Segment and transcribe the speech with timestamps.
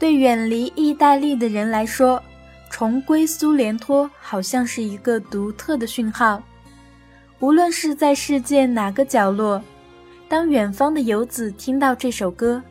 [0.00, 2.20] 对远离意大利的人来说，
[2.70, 6.42] 重归苏联托好像是一个独特的讯号。
[7.38, 9.62] 无论是在世界哪个角落，
[10.26, 12.62] 当远方的游子听到这首歌，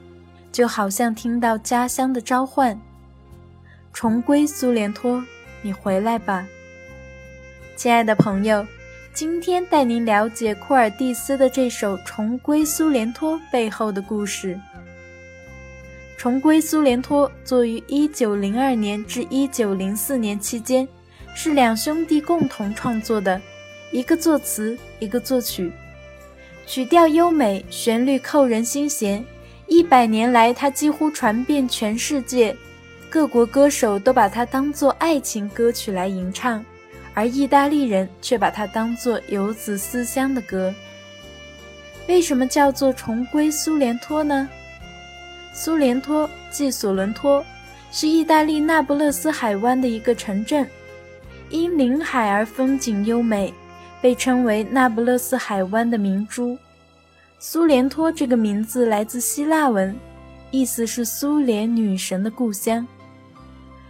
[0.51, 2.77] 就好像听到家乡的召唤。
[3.93, 5.23] 重归苏联托，
[5.61, 6.47] 你回来吧，
[7.75, 8.65] 亲爱的朋友。
[9.13, 14.55] 今天带您了解库尔蒂斯的这首《重归苏联托》背后的故事。
[16.19, 20.85] 《重归苏联托》作于1902年至1904年期间，
[21.33, 23.41] 是两兄弟共同创作的，
[23.93, 25.71] 一个作词，一个作曲，
[26.67, 29.23] 曲调优美，旋律扣人心弦。
[29.67, 32.53] 一百年来，它几乎传遍全世界，
[33.09, 36.61] 各国歌手都把它当作爱情歌曲来吟唱。
[37.13, 40.75] 而意大利人却把它当作游子思乡的歌。
[42.09, 44.49] 为什么叫做重归苏联托呢？
[45.53, 47.43] 苏联托即索伦托，
[47.91, 50.65] 是意大利那不勒斯海湾的一个城镇，
[51.49, 53.53] 因临海而风景优美，
[54.01, 56.57] 被称为那不勒斯海湾的明珠。
[57.39, 59.95] 苏联托这个名字来自希腊文，
[60.51, 62.85] 意思是苏联女神的故乡。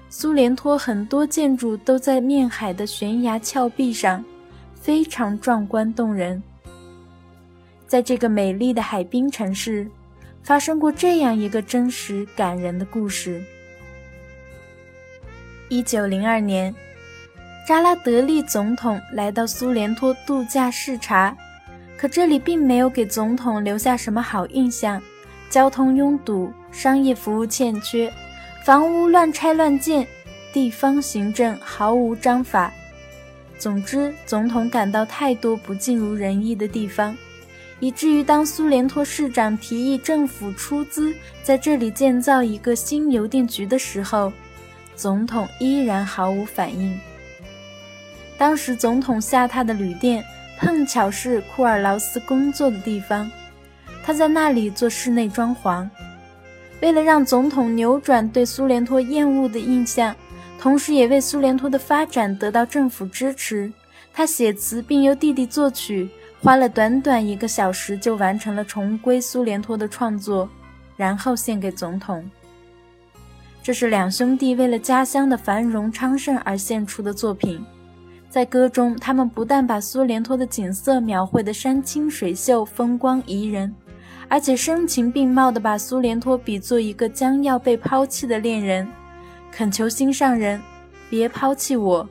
[0.10, 4.24] 苏联托很多建筑都在面海的悬崖峭壁上，
[4.74, 6.42] 非常壮观动人。
[7.86, 9.88] 在这个美丽的海滨城市，
[10.44, 13.42] 发生过这样一个真实感人的故事。
[15.68, 16.74] 一九零二年，
[17.68, 21.36] 扎拉德利总统来到苏联托度假视察，
[21.96, 25.00] 可这里并没有给总统留下什么好印象，
[25.50, 28.12] 交通拥堵，商业服务欠缺。
[28.66, 30.08] 房屋乱拆乱建，
[30.52, 32.72] 地方行政毫无章法。
[33.58, 37.16] 总之，总统感到太多不尽如人意的地方，
[37.80, 41.14] 以至于当苏联托市长提议政府出资
[41.44, 44.32] 在这里建造一个新邮电局的时候，
[44.96, 47.00] 总统依然毫无反应。
[48.38, 50.24] 当时，总统下榻的旅店
[50.58, 53.30] 碰巧是库尔劳斯工作的地方，
[54.04, 55.88] 他在那里做室内装潢。
[56.82, 60.16] 为了让总统扭转对苏联托厌恶的印象，
[60.60, 63.72] 同时也为苏联托的发展得到政府支持，
[64.14, 66.10] 他写词并由弟弟作曲，
[66.42, 70.50] 花了短短一个小时就完成了重归苏联托的创作，
[70.96, 72.28] 然后献给总统。
[73.62, 77.64] 这是两兄弟为了家乡的繁荣昌盛而献出的作品。
[78.30, 83.74] 在歌中，他们不但把苏联托的景色描绘得山清水秀、风光宜人。
[84.32, 88.88] 而且声情并茂地把苏联托比作一个将要被抛弃的恋人，
[89.52, 90.62] 恳求心上人
[91.10, 92.08] 别抛弃我，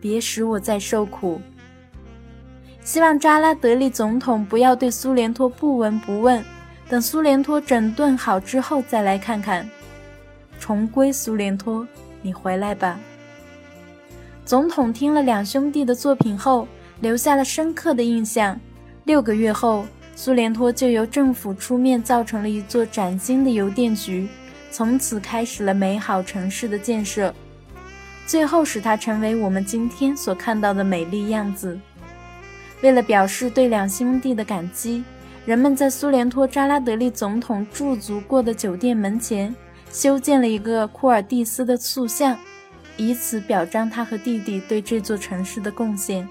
[0.00, 1.38] 别使我再受苦。
[2.82, 6.44] 希望扎拉德利总统不要对苏联托不闻不问，
[6.88, 9.68] 等苏联托整顿好之后再来看看。
[10.58, 11.86] 重归苏联托，
[12.22, 12.98] 你回来吧。
[14.44, 16.66] 总统听了两兄弟的作品后，
[17.00, 18.58] 留下了深刻的印象。
[19.04, 19.86] 六个月后。
[20.16, 24.28] 苏联托就由政府出面造成了一座崭新的邮电局，
[24.70, 27.34] 从此开始了美好城市的建设，
[28.26, 31.78] 最后使它成为我们今天所看到的美丽样子。
[32.82, 35.04] 为了表示对两兄弟的感激，
[35.44, 39.54] 人们在苏联托扎拉德利总统驻足过的酒店门前
[39.90, 42.36] 修建了一个库尔蒂斯的塑像，
[42.96, 46.26] 以此表彰他和弟弟对这座城市的贡献。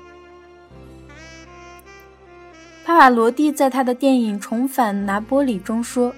[2.85, 6.11] 帕瓦罗蒂在他的电影《重返拿波里》中说：“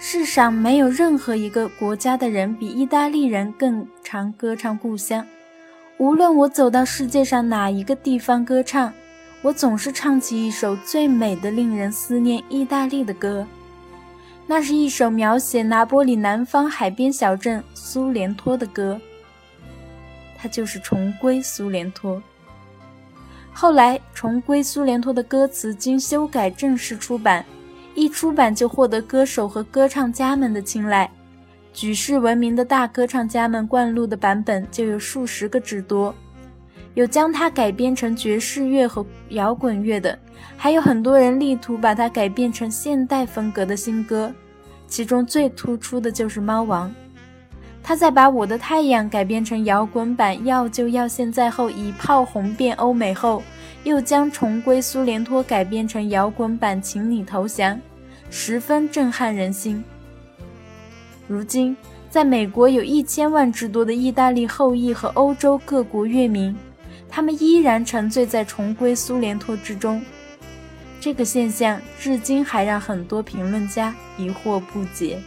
[0.00, 5.26] 世上没有任何一个国家的人比意大利人更常歌唱故乡。
[5.98, 8.90] 无论我走到世界上哪一个地方歌唱，
[9.42, 13.46] 我总是唱起一首最美的、令人思念意大利的歌。
[14.46, 19.00] 那是一首描写拿波里南方海边小镇苏联托的歌。
[20.36, 22.22] 它就是重归苏联托。”
[23.52, 27.44] 后来，重归苏联托的歌词经修改正式出版，
[27.94, 31.10] 一出版就获得歌手和歌唱家们的青睐。
[31.72, 36.14] 举世闻名的大歌唱家们灌录的版本就有数十个之多，
[36.98, 40.18] 有将它改编成爵士乐和摇滚乐的，
[40.56, 44.34] 还有很多人力图把它改编成现代风格的新歌。
[44.88, 46.92] 其中最突出的就是猫王，
[47.84, 53.44] 他在把我的太阳改编成摇滚版，要就要现在后一炮红遍欧美后，
[53.84, 57.80] 又将重归苏联托改编成摇滚版，请你投降，
[58.28, 59.84] 十分震撼人心。
[61.28, 61.76] 如今，
[62.10, 66.52] 在美国有一千万之多的意大利后裔和欧洲各国乐迷，
[67.08, 70.02] 他们依然沉醉在重归苏联托之中。
[71.00, 75.18] 这个现象至今还让很多评论家疑惑不解。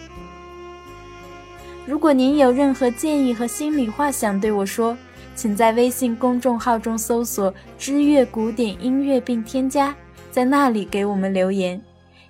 [1.86, 4.96] 如果您有任何建议和心里话想对我说，
[5.36, 9.96] 请在微信公众号中搜索“知乐古典音乐”并添加，
[10.30, 11.82] 在那里给我们留言。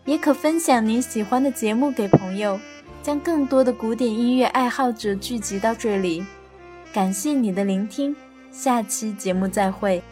[0.06, 2.59] 也可分享您喜欢的节目给朋友，
[3.04, 6.24] 将更多的古典音乐爱好者聚集到这里。
[6.94, 8.15] 感谢你的聆听，
[8.51, 10.03] 下期节目再会。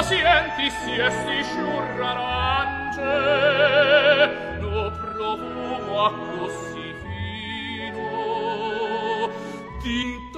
[0.00, 2.12] pazienti si e si sciurra
[4.60, 8.08] no profumo a così fino.
[9.82, 10.29] Di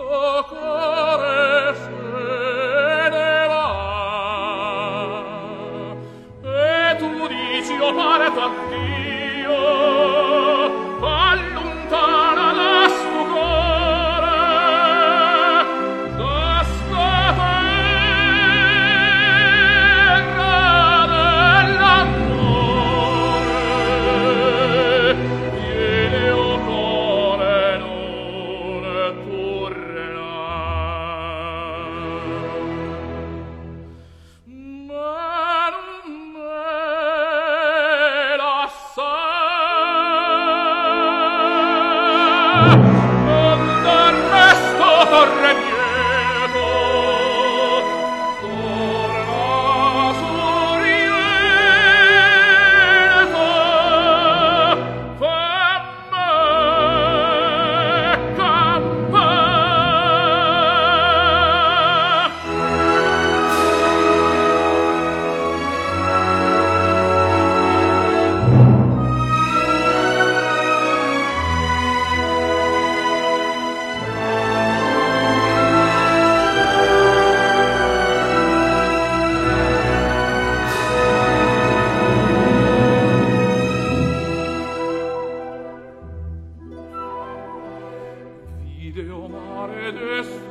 [89.05, 90.47] Deo mare despriento,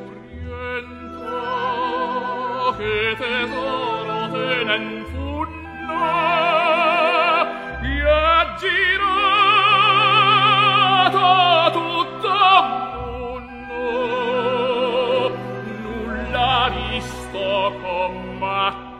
[2.77, 6.03] che tesoro tenen funna,
[7.81, 8.03] e
[11.71, 12.35] tutto
[13.69, 14.19] mondo,
[15.81, 17.45] nulla visto
[17.81, 18.90] combattere,